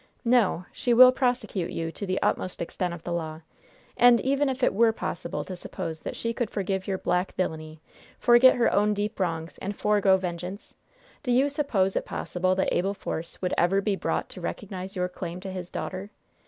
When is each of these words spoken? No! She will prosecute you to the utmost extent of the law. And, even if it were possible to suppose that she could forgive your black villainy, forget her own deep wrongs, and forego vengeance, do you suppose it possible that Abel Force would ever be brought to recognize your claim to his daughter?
No! 0.25 0.65
She 0.71 0.95
will 0.95 1.11
prosecute 1.11 1.69
you 1.69 1.91
to 1.91 2.07
the 2.07 2.19
utmost 2.23 2.59
extent 2.59 2.91
of 2.91 3.03
the 3.03 3.13
law. 3.13 3.41
And, 3.95 4.19
even 4.21 4.49
if 4.49 4.63
it 4.63 4.73
were 4.73 4.91
possible 4.91 5.43
to 5.45 5.55
suppose 5.55 6.01
that 6.01 6.15
she 6.15 6.33
could 6.33 6.49
forgive 6.49 6.87
your 6.87 6.97
black 6.97 7.35
villainy, 7.35 7.81
forget 8.17 8.55
her 8.55 8.73
own 8.73 8.95
deep 8.95 9.19
wrongs, 9.19 9.59
and 9.59 9.75
forego 9.75 10.17
vengeance, 10.17 10.73
do 11.21 11.31
you 11.31 11.49
suppose 11.49 11.95
it 11.95 12.03
possible 12.07 12.55
that 12.55 12.73
Abel 12.73 12.95
Force 12.95 13.39
would 13.43 13.53
ever 13.59 13.79
be 13.79 13.95
brought 13.95 14.27
to 14.29 14.41
recognize 14.41 14.95
your 14.95 15.07
claim 15.07 15.39
to 15.41 15.51
his 15.51 15.69
daughter? 15.69 16.09